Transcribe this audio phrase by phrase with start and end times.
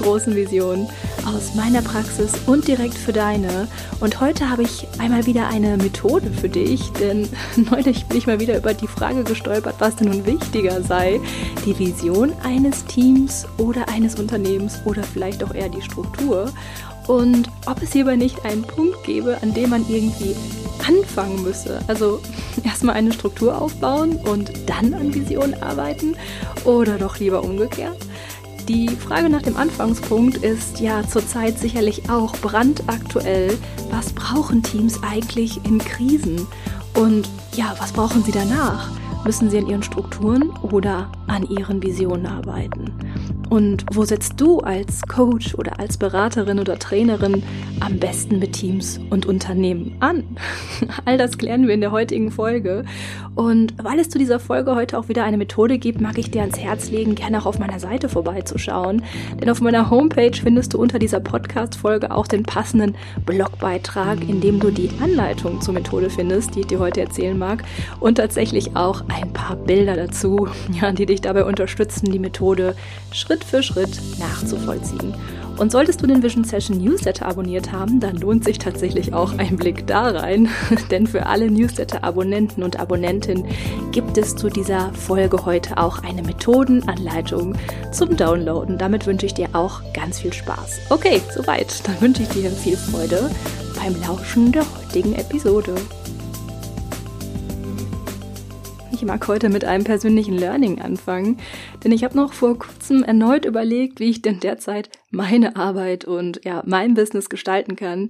[0.00, 0.88] großen Visionen
[1.26, 3.68] aus meiner Praxis und direkt für deine.
[4.00, 7.28] Und heute habe ich einmal wieder eine Methode für dich, denn
[7.70, 11.20] neulich bin ich mal wieder über die Frage gestolpert, was denn nun wichtiger sei,
[11.64, 16.52] die Vision eines Teams oder eines Unternehmens oder vielleicht auch eher die Struktur
[17.06, 20.36] und ob es hierbei nicht einen Punkt gäbe, an dem man irgendwie
[20.86, 21.80] anfangen müsse.
[21.88, 22.20] Also
[22.64, 26.16] erstmal eine Struktur aufbauen und dann an Visionen arbeiten
[26.64, 27.98] oder doch lieber umgekehrt.
[28.68, 33.58] Die Frage nach dem Anfangspunkt ist ja zurzeit sicherlich auch brandaktuell.
[33.90, 36.46] Was brauchen Teams eigentlich in Krisen?
[36.94, 38.90] Und ja, was brauchen sie danach?
[39.24, 42.92] Müssen sie an ihren Strukturen oder an ihren Visionen arbeiten?
[43.50, 47.42] Und wo setzt du als Coach oder als Beraterin oder Trainerin
[47.80, 50.24] am besten mit Teams und Unternehmen an?
[51.04, 52.84] All das klären wir in der heutigen Folge.
[53.34, 56.42] Und weil es zu dieser Folge heute auch wieder eine Methode gibt, mag ich dir
[56.42, 59.02] ans Herz legen, gerne auch auf meiner Seite vorbeizuschauen.
[59.40, 62.94] Denn auf meiner Homepage findest du unter dieser Podcast-Folge auch den passenden
[63.26, 67.64] Blogbeitrag, in dem du die Anleitung zur Methode findest, die ich dir heute erzählen mag.
[67.98, 70.48] Und tatsächlich auch ein paar Bilder dazu,
[70.80, 72.76] ja, die dich dabei unterstützen, die Methode
[73.12, 75.14] Schritt Schritt für Schritt nachzuvollziehen.
[75.56, 79.56] Und solltest du den Vision Session Newsletter abonniert haben, dann lohnt sich tatsächlich auch ein
[79.56, 80.48] Blick da rein.
[80.90, 83.44] Denn für alle Newsletter-Abonnenten und Abonnentinnen
[83.92, 87.56] gibt es zu dieser Folge heute auch eine Methodenanleitung
[87.92, 88.78] zum Downloaden.
[88.78, 90.80] Damit wünsche ich dir auch ganz viel Spaß.
[90.88, 91.86] Okay, soweit.
[91.86, 93.30] Dann wünsche ich dir viel Freude
[93.76, 95.74] beim Lauschen der heutigen Episode.
[99.00, 101.38] Ich mag heute mit einem persönlichen Learning anfangen,
[101.82, 106.44] denn ich habe noch vor kurzem erneut überlegt, wie ich denn derzeit meine Arbeit und
[106.44, 108.08] ja, mein Business gestalten kann.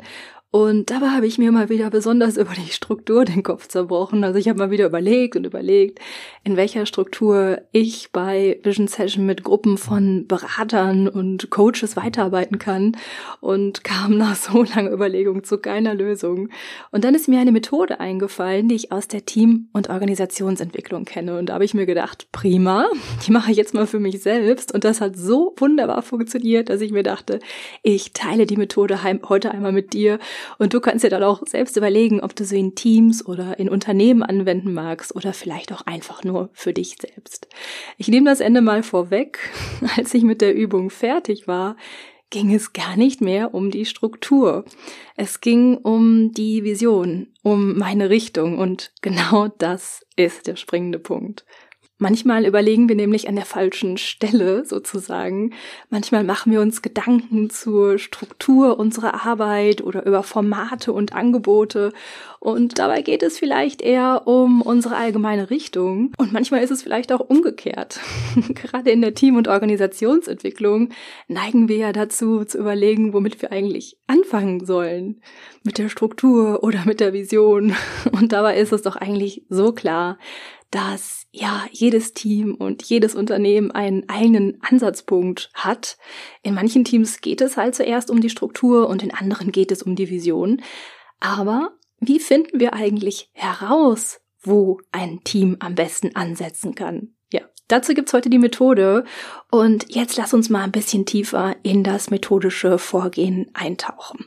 [0.53, 4.25] Und dabei habe ich mir mal wieder besonders über die Struktur den Kopf zerbrochen.
[4.25, 6.01] Also ich habe mal wieder überlegt und überlegt,
[6.43, 12.97] in welcher Struktur ich bei Vision Session mit Gruppen von Beratern und Coaches weiterarbeiten kann
[13.41, 16.49] und kam nach so langer Überlegung zu keiner Lösung.
[16.91, 21.39] Und dann ist mir eine Methode eingefallen, die ich aus der Team- und Organisationsentwicklung kenne.
[21.39, 22.89] Und da habe ich mir gedacht, prima,
[23.25, 24.75] die mache ich jetzt mal für mich selbst.
[24.75, 27.39] Und das hat so wunderbar funktioniert, dass ich mir dachte,
[27.85, 30.19] ich teile die Methode heute einmal mit dir
[30.59, 33.69] und du kannst dir dann auch selbst überlegen, ob du sie in Teams oder in
[33.69, 37.49] Unternehmen anwenden magst oder vielleicht auch einfach nur für dich selbst.
[37.97, 39.39] Ich nehme das Ende mal vorweg.
[39.97, 41.77] Als ich mit der Übung fertig war,
[42.31, 44.65] ging es gar nicht mehr um die Struktur.
[45.17, 51.45] Es ging um die Vision, um meine Richtung und genau das ist der springende Punkt.
[52.03, 55.53] Manchmal überlegen wir nämlich an der falschen Stelle sozusagen.
[55.91, 61.93] Manchmal machen wir uns Gedanken zur Struktur unserer Arbeit oder über Formate und Angebote.
[62.39, 66.15] Und dabei geht es vielleicht eher um unsere allgemeine Richtung.
[66.17, 68.01] Und manchmal ist es vielleicht auch umgekehrt.
[68.55, 70.89] Gerade in der Team- und Organisationsentwicklung
[71.29, 75.21] neigen wir ja dazu zu überlegen, womit wir eigentlich anfangen sollen.
[75.65, 77.77] Mit der Struktur oder mit der Vision.
[78.13, 80.17] Und dabei ist es doch eigentlich so klar,
[80.71, 85.97] dass ja jedes Team und jedes Unternehmen einen eigenen Ansatzpunkt hat.
[86.43, 89.83] In manchen Teams geht es halt zuerst um die Struktur und in anderen geht es
[89.83, 90.63] um die Vision.
[91.19, 97.15] Aber wie finden wir eigentlich heraus, wo ein Team am besten ansetzen kann?
[97.33, 99.05] Ja, dazu gibt's heute die Methode
[99.51, 104.27] und jetzt lass uns mal ein bisschen tiefer in das methodische Vorgehen eintauchen.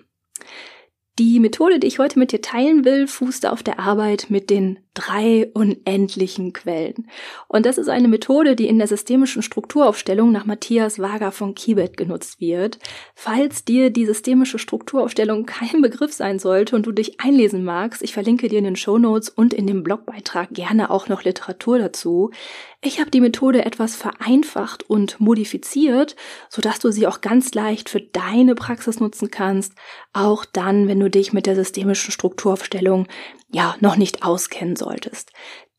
[1.20, 4.80] Die Methode, die ich heute mit dir teilen will, fußt auf der Arbeit mit den
[4.94, 7.08] drei unendlichen Quellen.
[7.48, 11.98] Und das ist eine Methode, die in der systemischen Strukturaufstellung nach Matthias Wager von Kibet
[11.98, 12.78] genutzt wird.
[13.16, 18.14] Falls dir die systemische Strukturaufstellung kein Begriff sein sollte und du dich einlesen magst, ich
[18.14, 22.32] verlinke dir in den Show Notes und in dem Blogbeitrag gerne auch noch Literatur dazu.
[22.86, 26.18] Ich habe die Methode etwas vereinfacht und modifiziert,
[26.50, 29.74] sodass du sie auch ganz leicht für deine Praxis nutzen kannst,
[30.12, 33.08] auch dann, wenn du dich mit der systemischen Strukturaufstellung
[33.54, 35.32] ja noch nicht auskennen solltest.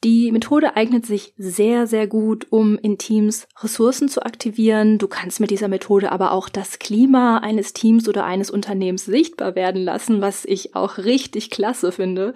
[0.05, 4.99] Die Methode eignet sich sehr, sehr gut, um in Teams Ressourcen zu aktivieren.
[4.99, 9.55] Du kannst mit dieser Methode aber auch das Klima eines Teams oder eines Unternehmens sichtbar
[9.55, 12.35] werden lassen, was ich auch richtig klasse finde.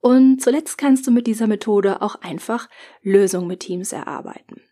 [0.00, 2.68] Und zuletzt kannst du mit dieser Methode auch einfach
[3.02, 4.62] Lösungen mit Teams erarbeiten.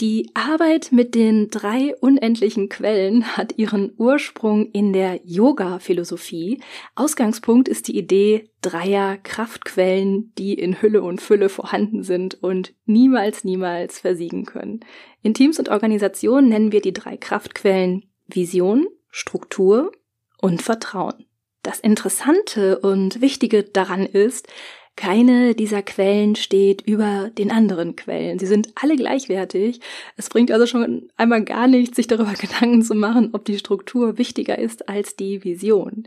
[0.00, 6.62] Die Arbeit mit den drei unendlichen Quellen hat ihren Ursprung in der Yoga-Philosophie.
[6.94, 13.44] Ausgangspunkt ist die Idee dreier Kraftquellen, die in Hülle und Fülle vorhanden sind und niemals,
[13.44, 14.80] niemals versiegen können.
[15.22, 19.92] In Teams und Organisationen nennen wir die drei Kraftquellen Vision, Struktur
[20.38, 21.26] und Vertrauen.
[21.62, 24.48] Das Interessante und Wichtige daran ist,
[24.96, 28.38] keine dieser Quellen steht über den anderen Quellen.
[28.38, 29.80] Sie sind alle gleichwertig.
[30.16, 34.18] Es bringt also schon einmal gar nichts, sich darüber Gedanken zu machen, ob die Struktur
[34.18, 36.06] wichtiger ist als die Vision.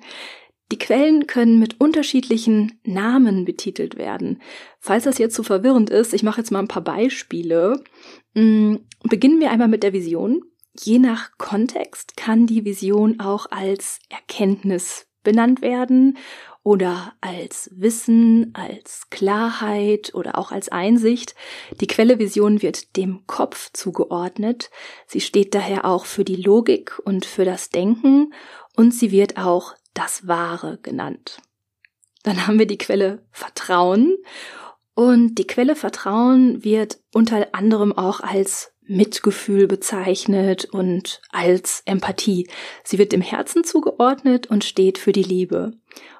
[0.72, 4.42] Die Quellen können mit unterschiedlichen Namen betitelt werden.
[4.80, 7.84] Falls das jetzt zu so verwirrend ist, ich mache jetzt mal ein paar Beispiele.
[8.34, 10.44] Mm, beginnen wir einmal mit der Vision.
[10.80, 16.18] Je nach Kontext kann die Vision auch als Erkenntnis benannt werden
[16.64, 21.36] oder als Wissen, als Klarheit oder auch als Einsicht.
[21.82, 24.70] Die Quelle Vision wird dem Kopf zugeordnet.
[25.06, 28.34] Sie steht daher auch für die Logik und für das Denken
[28.76, 31.42] und sie wird auch das Wahre genannt.
[32.24, 34.18] Dann haben wir die Quelle Vertrauen
[34.96, 42.48] und die Quelle Vertrauen wird unter anderem auch als Mitgefühl bezeichnet und als Empathie.
[42.84, 45.74] Sie wird dem Herzen zugeordnet und steht für die Liebe.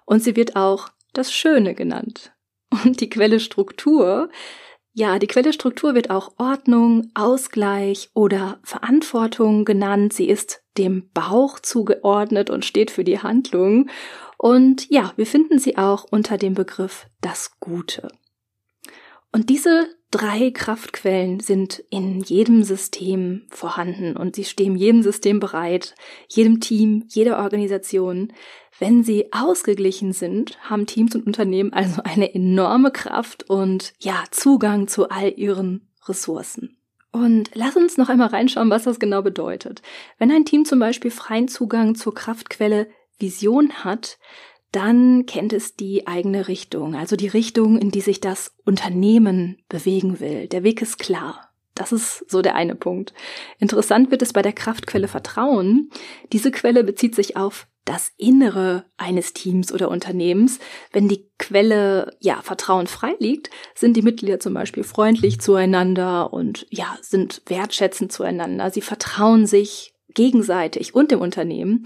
[0.06, 2.32] Und sie wird auch das Schöne genannt.
[2.84, 4.30] Und die Quelle Struktur,
[4.94, 10.14] ja, die Quelle Struktur wird auch Ordnung, Ausgleich oder Verantwortung genannt.
[10.14, 13.90] Sie ist dem Bauch zugeordnet und steht für die Handlung.
[14.38, 18.10] Und ja, wir finden sie auch unter dem Begriff das Gute.
[19.32, 25.96] Und diese drei Kraftquellen sind in jedem System vorhanden und sie stehen jedem System bereit,
[26.28, 28.32] jedem Team, jeder Organisation.
[28.78, 34.88] Wenn sie ausgeglichen sind, haben Teams und Unternehmen also eine enorme Kraft und ja, Zugang
[34.88, 36.78] zu all ihren Ressourcen.
[37.12, 39.82] Und lass uns noch einmal reinschauen, was das genau bedeutet.
[40.20, 42.88] Wenn ein Team zum Beispiel freien Zugang zur Kraftquelle
[43.18, 44.20] Vision hat,
[44.74, 50.20] dann kennt es die eigene Richtung, also die Richtung, in die sich das Unternehmen bewegen
[50.20, 50.48] will.
[50.48, 51.50] Der Weg ist klar.
[51.76, 53.14] Das ist so der eine Punkt.
[53.60, 55.90] Interessant wird es bei der Kraftquelle Vertrauen.
[56.32, 60.60] Diese Quelle bezieht sich auf das Innere eines Teams oder Unternehmens.
[60.92, 66.66] Wenn die Quelle, ja, Vertrauen frei liegt, sind die Mitglieder zum Beispiel freundlich zueinander und,
[66.70, 68.72] ja, sind wertschätzend zueinander.
[68.72, 71.84] Sie vertrauen sich gegenseitig und dem Unternehmen.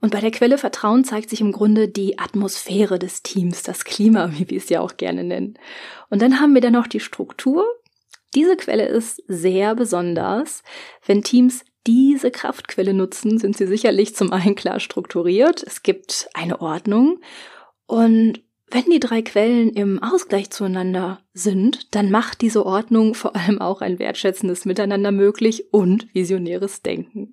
[0.00, 4.30] Und bei der Quelle Vertrauen zeigt sich im Grunde die Atmosphäre des Teams, das Klima,
[4.32, 5.58] wie wir es ja auch gerne nennen.
[6.08, 7.64] Und dann haben wir dann noch die Struktur.
[8.34, 10.62] Diese Quelle ist sehr besonders.
[11.04, 15.62] Wenn Teams diese Kraftquelle nutzen, sind sie sicherlich zum einen klar strukturiert.
[15.66, 17.20] Es gibt eine Ordnung.
[17.86, 23.60] Und wenn die drei Quellen im Ausgleich zueinander sind, dann macht diese Ordnung vor allem
[23.60, 27.32] auch ein wertschätzendes Miteinander möglich und visionäres Denken.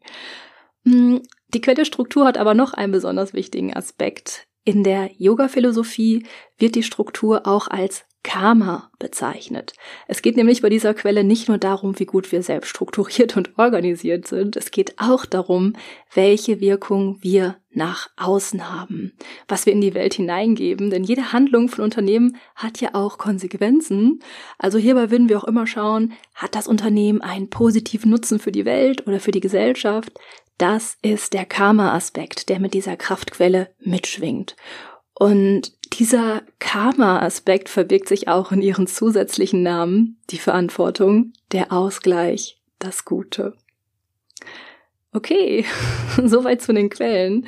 [1.54, 4.48] Die Quellestruktur hat aber noch einen besonders wichtigen Aspekt.
[4.64, 6.26] In der Yoga-Philosophie
[6.58, 9.74] wird die Struktur auch als Karma bezeichnet.
[10.08, 13.58] Es geht nämlich bei dieser Quelle nicht nur darum, wie gut wir selbst strukturiert und
[13.60, 15.74] organisiert sind, es geht auch darum,
[16.16, 19.14] welche Wirkung wir nach außen haben,
[19.48, 24.22] was wir in die Welt hineingeben, denn jede Handlung von Unternehmen hat ja auch Konsequenzen.
[24.58, 28.66] Also hierbei würden wir auch immer schauen, hat das Unternehmen einen positiven Nutzen für die
[28.66, 30.12] Welt oder für die Gesellschaft?
[30.58, 34.56] Das ist der Karma-Aspekt, der mit dieser Kraftquelle mitschwingt.
[35.18, 43.06] Und dieser Karma-Aspekt verbirgt sich auch in ihren zusätzlichen Namen, die Verantwortung, der Ausgleich, das
[43.06, 43.56] Gute.
[45.14, 45.66] Okay,
[46.24, 47.48] soweit zu den Quellen.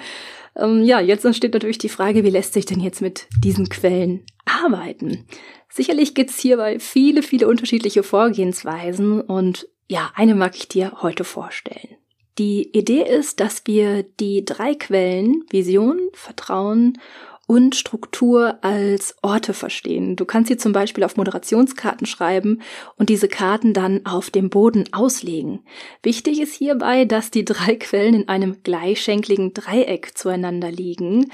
[0.55, 4.25] Ähm, ja, jetzt entsteht natürlich die Frage, wie lässt sich denn jetzt mit diesen Quellen
[4.45, 5.25] arbeiten?
[5.69, 11.97] Sicherlich gibt's hierbei viele, viele unterschiedliche Vorgehensweisen und ja, eine mag ich dir heute vorstellen.
[12.37, 16.99] Die Idee ist, dass wir die drei Quellen Vision, Vertrauen
[17.47, 20.17] und Struktur als Orte verstehen.
[20.17, 22.61] Du kannst sie zum Beispiel auf Moderationskarten schreiben
[22.97, 25.61] und diese Karten dann auf dem Boden auslegen.
[26.03, 31.31] Wichtig ist hierbei, dass die drei Quellen in einem gleichschenkligen Dreieck zueinander liegen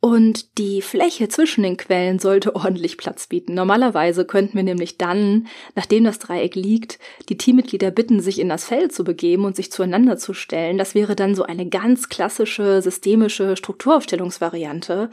[0.00, 3.54] und die Fläche zwischen den Quellen sollte ordentlich Platz bieten.
[3.54, 8.64] Normalerweise könnten wir nämlich dann, nachdem das Dreieck liegt, die Teammitglieder bitten, sich in das
[8.64, 10.78] Feld zu begeben und sich zueinander zu stellen.
[10.78, 15.10] Das wäre dann so eine ganz klassische systemische Strukturaufstellungsvariante.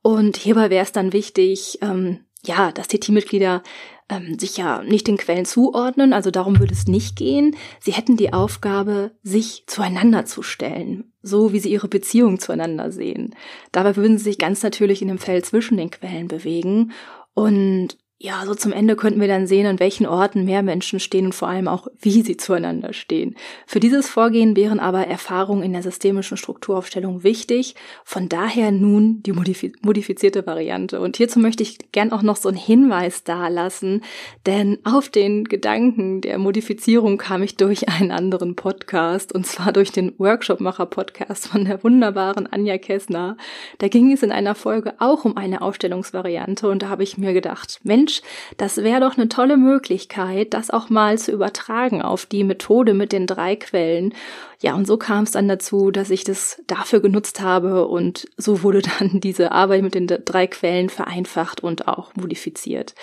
[0.00, 3.62] Und hierbei wäre es dann wichtig, ähm, ja, dass die Teammitglieder
[4.08, 7.56] ähm, sich ja nicht den Quellen zuordnen, also darum würde es nicht gehen.
[7.80, 13.34] Sie hätten die Aufgabe, sich zueinander zu stellen, so wie sie ihre Beziehung zueinander sehen.
[13.70, 16.92] Dabei würden sie sich ganz natürlich in dem Feld zwischen den Quellen bewegen
[17.34, 21.26] und ja, so zum Ende könnten wir dann sehen, an welchen Orten mehr Menschen stehen
[21.26, 23.34] und vor allem auch, wie sie zueinander stehen.
[23.66, 27.74] Für dieses Vorgehen wären aber Erfahrungen in der systemischen Strukturaufstellung wichtig.
[28.04, 31.00] Von daher nun die modifizierte Variante.
[31.00, 34.04] Und hierzu möchte ich gern auch noch so einen Hinweis dalassen,
[34.46, 39.90] denn auf den Gedanken der Modifizierung kam ich durch einen anderen Podcast, und zwar durch
[39.90, 43.36] den Workshopmacher-Podcast von der wunderbaren Anja Kessner.
[43.78, 47.32] Da ging es in einer Folge auch um eine Aufstellungsvariante und da habe ich mir
[47.32, 48.22] gedacht, Mensch, Mensch,
[48.56, 53.12] das wäre doch eine tolle Möglichkeit, das auch mal zu übertragen auf die Methode mit
[53.12, 54.14] den drei Quellen.
[54.60, 58.62] Ja, und so kam es dann dazu, dass ich das dafür genutzt habe und so
[58.62, 62.94] wurde dann diese Arbeit mit den drei Quellen vereinfacht und auch modifiziert.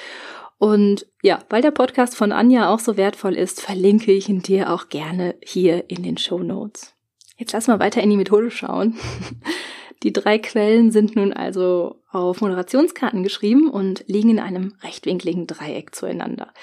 [0.57, 4.73] Und ja, weil der Podcast von Anja auch so wertvoll ist, verlinke ich ihn dir
[4.73, 6.93] auch gerne hier in den Show Notes.
[7.37, 8.97] Jetzt lass mal weiter in die Methode schauen.
[10.03, 15.93] Die drei Quellen sind nun also auf Moderationskarten geschrieben und liegen in einem rechtwinkligen Dreieck
[15.93, 16.53] zueinander.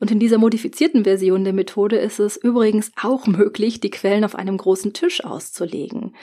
[0.00, 4.36] Und in dieser modifizierten Version der Methode ist es übrigens auch möglich, die Quellen auf
[4.36, 6.14] einem großen Tisch auszulegen.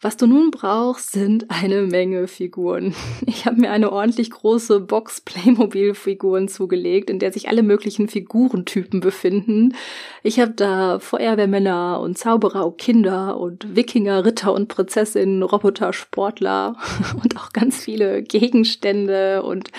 [0.00, 2.94] Was du nun brauchst, sind eine Menge Figuren.
[3.26, 9.00] Ich habe mir eine ordentlich große Box Playmobil-Figuren zugelegt, in der sich alle möglichen Figurentypen
[9.00, 9.74] befinden.
[10.22, 16.76] Ich habe da Feuerwehrmänner und Zauberer und Kinder und Wikinger, Ritter und Prinzessinnen, Roboter, Sportler
[17.22, 19.70] und auch ganz viele Gegenstände und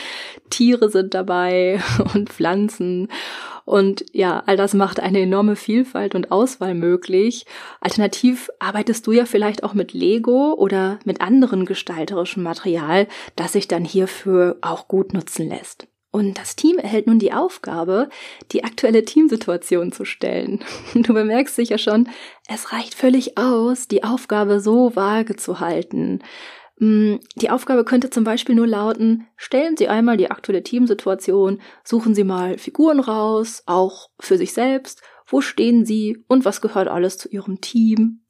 [0.49, 1.81] Tiere sind dabei
[2.13, 3.09] und Pflanzen.
[3.69, 7.45] Und ja, all das macht eine enorme Vielfalt und Auswahl möglich.
[7.81, 13.67] Alternativ arbeitest du ja vielleicht auch mit Lego oder mit anderen gestalterischem Material, das sich
[13.67, 15.85] dann hierfür auch gut nutzen lässt.
[16.09, 18.09] Und das Team erhält nun die Aufgabe,
[18.53, 20.63] die aktuelle Teamsituation zu stellen.
[20.95, 22.09] Du bemerkst sicher schon,
[22.47, 26.23] es reicht völlig aus, die Aufgabe so vage zu halten.
[26.79, 32.15] Mm, die Aufgabe könnte zum Beispiel nur lauten, stellen Sie einmal die aktuelle Teamsituation, suchen
[32.15, 37.17] Sie mal Figuren raus, auch für sich selbst, wo stehen Sie und was gehört alles
[37.17, 38.21] zu Ihrem Team.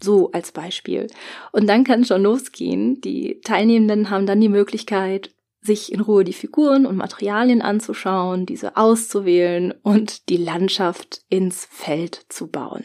[0.00, 1.08] So als Beispiel.
[1.52, 3.00] Und dann kann schon losgehen.
[3.00, 8.76] Die Teilnehmenden haben dann die Möglichkeit, sich in Ruhe die Figuren und Materialien anzuschauen, diese
[8.76, 12.84] auszuwählen und die Landschaft ins Feld zu bauen.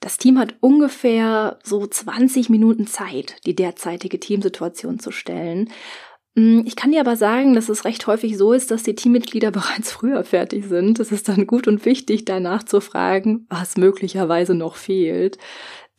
[0.00, 5.70] Das Team hat ungefähr so 20 Minuten Zeit, die derzeitige Teamsituation zu stellen.
[6.34, 9.50] Mm, ich kann dir aber sagen, dass es recht häufig so ist, dass die Teammitglieder
[9.52, 11.00] bereits früher fertig sind.
[11.00, 15.38] Es ist dann gut und wichtig, danach zu fragen, was möglicherweise noch fehlt.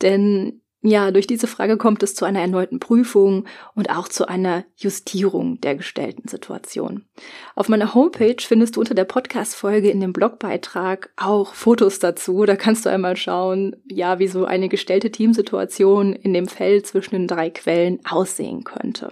[0.02, 3.46] Denn ja, durch diese Frage kommt es zu einer erneuten Prüfung
[3.76, 7.04] und auch zu einer Justierung der gestellten Situation.
[7.56, 12.46] Auf meiner Homepage findest du unter der Podcast-Folge in dem Blogbeitrag auch Fotos dazu.
[12.46, 17.16] Da kannst du einmal schauen, ja, wie so eine gestellte Teamsituation in dem Feld zwischen
[17.16, 19.12] den drei Quellen aussehen könnte.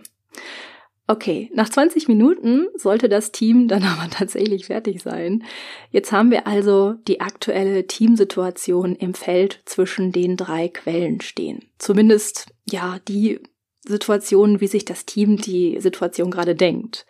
[1.10, 5.44] Okay, nach 20 Minuten sollte das Team dann aber tatsächlich fertig sein.
[5.90, 11.64] Jetzt haben wir also die aktuelle Teamsituation im Feld zwischen den drei Quellen stehen.
[11.78, 13.40] Zumindest, ja, die
[13.86, 17.06] Situation, wie sich das Team die Situation gerade denkt.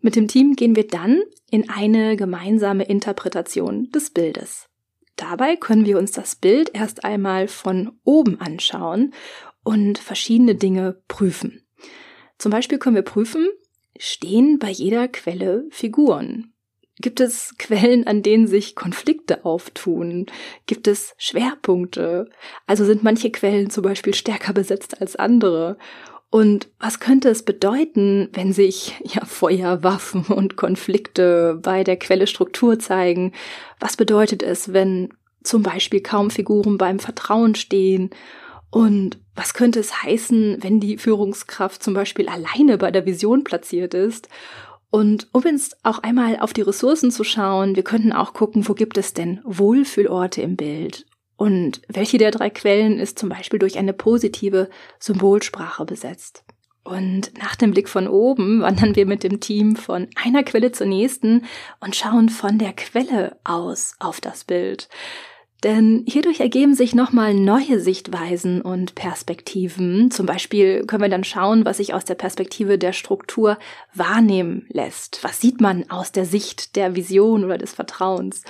[0.00, 4.68] Mit dem Team gehen wir dann in eine gemeinsame Interpretation des Bildes.
[5.16, 9.14] Dabei können wir uns das Bild erst einmal von oben anschauen
[9.64, 11.67] und verschiedene Dinge prüfen.
[12.38, 13.48] Zum Beispiel können wir prüfen,
[13.98, 16.52] stehen bei jeder Quelle Figuren?
[17.00, 20.26] Gibt es Quellen, an denen sich Konflikte auftun?
[20.66, 22.28] Gibt es Schwerpunkte?
[22.66, 25.78] Also sind manche Quellen zum Beispiel stärker besetzt als andere?
[26.30, 32.26] Und was könnte es bedeuten, wenn sich ja Feuer, Waffen und Konflikte bei der Quelle
[32.26, 33.32] Struktur zeigen?
[33.80, 35.10] Was bedeutet es, wenn
[35.42, 38.10] zum Beispiel kaum Figuren beim Vertrauen stehen?
[38.70, 43.94] Und was könnte es heißen, wenn die Führungskraft zum Beispiel alleine bei der Vision platziert
[43.94, 44.28] ist?
[44.90, 48.74] Und um jetzt auch einmal auf die Ressourcen zu schauen, wir könnten auch gucken, wo
[48.74, 51.06] gibt es denn Wohlfühlorte im Bild?
[51.36, 54.68] Und welche der drei Quellen ist zum Beispiel durch eine positive
[54.98, 56.42] Symbolsprache besetzt?
[56.82, 60.88] Und nach dem Blick von oben wandern wir mit dem Team von einer Quelle zur
[60.88, 61.44] nächsten
[61.78, 64.88] und schauen von der Quelle aus auf das Bild.
[65.64, 70.08] Denn hierdurch ergeben sich nochmal neue Sichtweisen und Perspektiven.
[70.12, 73.58] Zum Beispiel können wir dann schauen, was sich aus der Perspektive der Struktur
[73.92, 75.18] wahrnehmen lässt.
[75.24, 78.44] Was sieht man aus der Sicht der Vision oder des Vertrauens?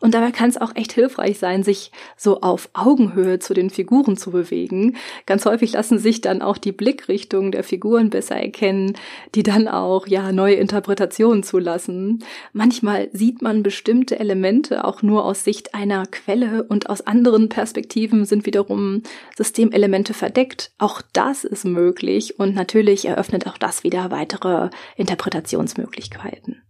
[0.00, 4.16] Und dabei kann es auch echt hilfreich sein, sich so auf Augenhöhe zu den Figuren
[4.16, 4.96] zu bewegen.
[5.26, 8.94] Ganz häufig lassen sich dann auch die Blickrichtungen der Figuren besser erkennen,
[9.34, 12.24] die dann auch, ja, neue Interpretationen zulassen.
[12.54, 18.24] Manchmal sieht man bestimmte Elemente auch nur aus Sicht einer Quelle und aus anderen Perspektiven
[18.24, 19.02] sind wiederum
[19.36, 20.72] Systemelemente verdeckt.
[20.78, 26.62] Auch das ist möglich und natürlich eröffnet auch das wieder weitere Interpretationsmöglichkeiten.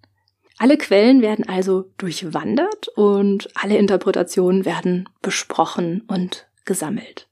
[0.58, 7.28] Alle Quellen werden also durchwandert und alle Interpretationen werden besprochen und gesammelt.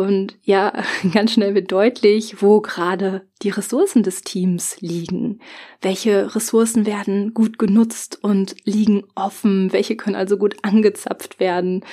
[0.00, 0.72] Und ja,
[1.12, 5.40] ganz schnell wird deutlich, wo gerade die Ressourcen des Teams liegen.
[5.82, 9.74] Welche Ressourcen werden gut genutzt und liegen offen?
[9.74, 11.84] Welche können also gut angezapft werden?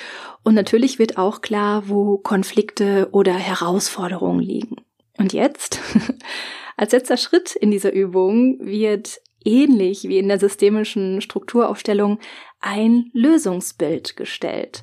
[0.42, 4.76] Und natürlich wird auch klar, wo Konflikte oder Herausforderungen liegen.
[5.18, 5.78] Und jetzt,
[6.78, 12.20] als letzter Schritt in dieser Übung, wird ähnlich wie in der systemischen Strukturaufstellung
[12.60, 14.82] ein Lösungsbild gestellt.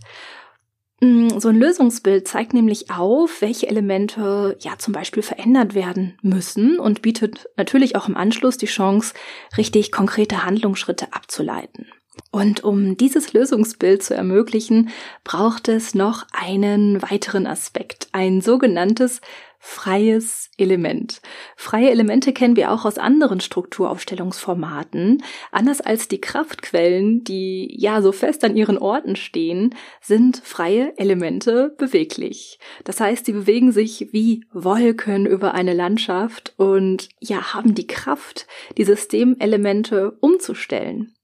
[1.01, 6.79] Mm, so ein Lösungsbild zeigt nämlich auf, welche Elemente ja zum Beispiel verändert werden müssen
[6.79, 9.13] und bietet natürlich auch im Anschluss die Chance,
[9.57, 11.87] richtig konkrete Handlungsschritte abzuleiten.
[12.31, 14.89] Und um dieses Lösungsbild zu ermöglichen,
[15.23, 19.21] braucht es noch einen weiteren Aspekt, ein sogenanntes
[19.65, 21.21] freies Element.
[21.55, 25.23] Freie Elemente kennen wir auch aus anderen Strukturaufstellungsformaten.
[25.51, 31.73] Anders als die Kraftquellen, die ja so fest an ihren Orten stehen, sind freie Elemente
[31.79, 32.59] beweglich.
[32.83, 38.45] Das heißt, sie bewegen sich wie Wolken über eine Landschaft und ja, haben die Kraft,
[38.77, 41.15] die Systemelemente umzustellen.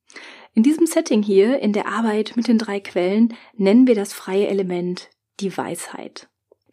[0.55, 4.47] In diesem Setting hier, in der Arbeit mit den drei Quellen, nennen wir das freie
[4.47, 6.30] Element die Weisheit.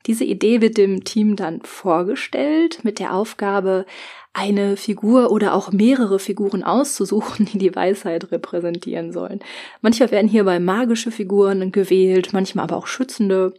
[0.09, 3.85] Diese Idee wird dem Team dann vorgestellt mit der Aufgabe,
[4.33, 9.41] eine Figur oder auch mehrere Figuren auszusuchen, die die Weisheit repräsentieren sollen.
[9.83, 13.53] Manchmal werden hierbei magische Figuren gewählt, manchmal aber auch schützende.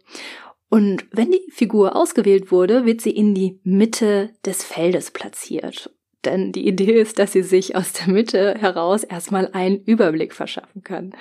[0.70, 5.91] Und wenn die Figur ausgewählt wurde, wird sie in die Mitte des Feldes platziert.
[6.25, 10.84] Denn die Idee ist, dass sie sich aus der Mitte heraus erstmal einen Überblick verschaffen
[10.84, 11.13] kann.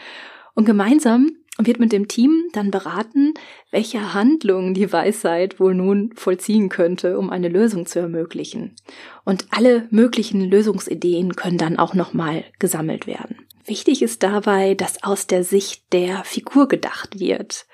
[0.54, 3.34] Und gemeinsam wird mit dem Team dann beraten,
[3.70, 8.76] welche Handlungen die Weisheit wohl nun vollziehen könnte, um eine Lösung zu ermöglichen.
[9.24, 13.36] Und alle möglichen Lösungsideen können dann auch nochmal gesammelt werden.
[13.64, 17.66] Wichtig ist dabei, dass aus der Sicht der Figur gedacht wird.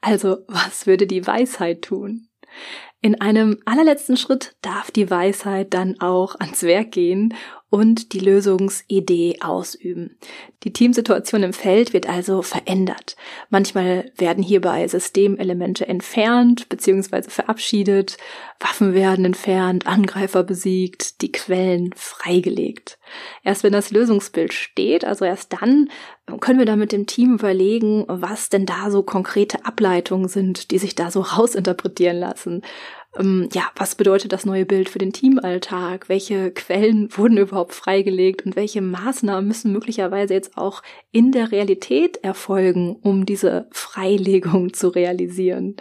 [0.00, 2.28] Also, was würde die Weisheit tun?
[3.00, 7.34] In einem allerletzten Schritt darf die Weisheit dann auch ans Werk gehen
[7.70, 10.16] und die Lösungsidee ausüben.
[10.64, 13.16] Die Teamsituation im Feld wird also verändert.
[13.48, 17.30] Manchmal werden hierbei Systemelemente entfernt bzw.
[17.30, 18.18] verabschiedet,
[18.58, 22.98] Waffen werden entfernt, Angreifer besiegt, die Quellen freigelegt.
[23.44, 25.88] Erst wenn das Lösungsbild steht, also erst dann,
[26.40, 30.78] können wir da mit dem Team überlegen, was denn da so konkrete Ableitungen sind, die
[30.78, 32.62] sich da so rausinterpretieren lassen
[33.18, 36.08] ähm, ja, was bedeutet das neue Bild für den Teamalltag?
[36.08, 42.18] Welche Quellen wurden überhaupt freigelegt und welche Maßnahmen müssen möglicherweise jetzt auch in der Realität
[42.18, 45.76] erfolgen, um diese Freilegung zu realisieren?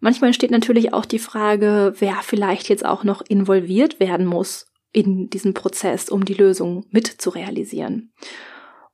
[0.00, 5.28] Manchmal steht natürlich auch die Frage, wer vielleicht jetzt auch noch involviert werden muss in
[5.28, 8.12] diesen Prozess, um die Lösung mit zu realisieren.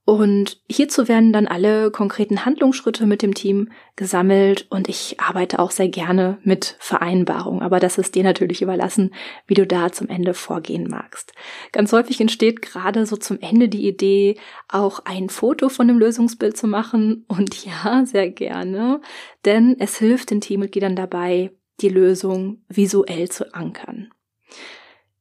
[0.07, 5.71] Und hierzu werden dann alle konkreten Handlungsschritte mit dem Team gesammelt und ich arbeite auch
[5.71, 9.14] sehr gerne mit Vereinbarung, aber das ist dir natürlich überlassen,
[9.47, 11.33] wie du da zum Ende vorgehen magst.
[11.73, 14.37] Ganz häufig entsteht gerade so zum Ende die Idee,
[14.69, 19.01] auch ein Foto von dem Lösungsbild zu machen und ja, sehr gerne,
[19.47, 24.13] denn es hilft den Teammitgliedern dabei, die Lösung visuell zu ankern.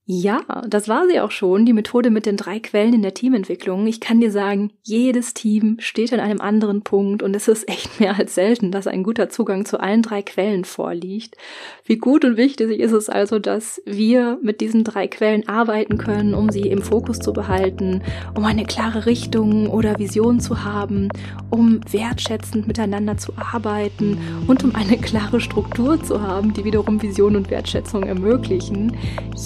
[0.05, 3.87] Ja, das war sie auch schon, die Methode mit den drei Quellen in der Teamentwicklung.
[3.87, 8.01] Ich kann dir sagen, jedes Team steht an einem anderen Punkt und es ist echt
[8.01, 11.37] mehr als selten, dass ein guter Zugang zu allen drei Quellen vorliegt.
[11.85, 16.33] Wie gut und wichtig ist es also, dass wir mit diesen drei Quellen arbeiten können,
[16.33, 18.03] um sie im Fokus zu behalten,
[18.35, 21.07] um eine klare Richtung oder Vision zu haben,
[21.49, 27.37] um wertschätzend miteinander zu arbeiten und um eine klare Struktur zu haben, die wiederum Vision
[27.37, 28.97] und Wertschätzung ermöglichen.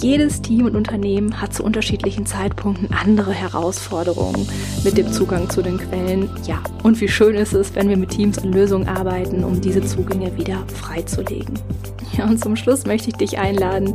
[0.02, 4.48] Jedes Team und Unternehmen hat zu unterschiedlichen Zeitpunkten andere Herausforderungen
[4.82, 6.30] mit dem Zugang zu den Quellen.
[6.46, 9.82] Ja, und wie schön ist es, wenn wir mit Teams an Lösungen arbeiten, um diese
[9.82, 11.52] Zugänge wieder freizulegen.
[12.16, 13.94] Ja, und zum Schluss möchte ich dich einladen,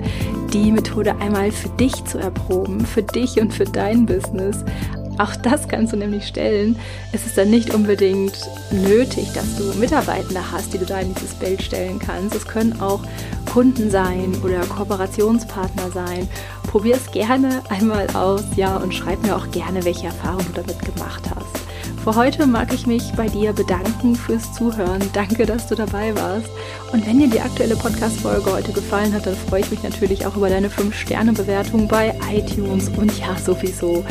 [0.54, 4.64] die Methode einmal für dich zu erproben, für dich und für dein Business.
[5.18, 6.78] Auch das kannst du nämlich stellen.
[7.12, 8.38] Es ist dann nicht unbedingt
[8.72, 12.36] nötig, dass du Mitarbeitende hast, die du da in dieses Bild stellen kannst.
[12.36, 13.02] Es können auch
[13.52, 16.28] Kunden sein oder Kooperationspartner sein.
[16.68, 20.80] Probier es gerne einmal aus, ja, und schreib mir auch gerne, welche Erfahrungen du damit
[20.80, 21.64] gemacht hast.
[22.04, 25.02] Für heute mag ich mich bei dir bedanken fürs Zuhören.
[25.14, 26.50] Danke, dass du dabei warst.
[26.92, 30.36] Und wenn dir die aktuelle Podcast-Folge heute gefallen hat, dann freue ich mich natürlich auch
[30.36, 34.04] über deine 5-Sterne-Bewertung bei iTunes und ja, sowieso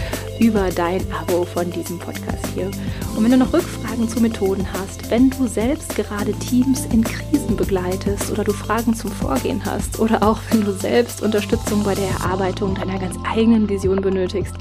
[0.43, 2.69] über dein Abo von diesem Podcast hier.
[3.17, 7.05] Und wenn du noch Rückfragen Fragen zu Methoden hast, wenn du selbst gerade Teams in
[7.05, 11.95] Krisen begleitest oder du Fragen zum Vorgehen hast oder auch wenn du selbst Unterstützung bei
[11.95, 14.55] der Erarbeitung deiner ganz eigenen Vision benötigst,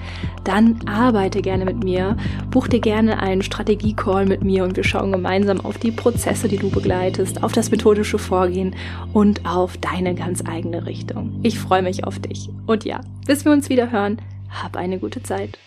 [0.44, 2.18] dann arbeite gerne mit mir,
[2.50, 6.58] buch dir gerne einen Strategie-Call mit mir und wir schauen gemeinsam auf die Prozesse, die
[6.58, 8.76] du begleitest, auf das methodische Vorgehen
[9.14, 11.40] und auf deine ganz eigene Richtung.
[11.42, 12.50] Ich freue mich auf dich.
[12.68, 15.58] Und ja, bis wir uns wieder hören, hab eine gute Zeit.